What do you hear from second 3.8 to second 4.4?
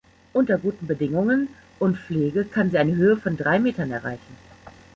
erreichen.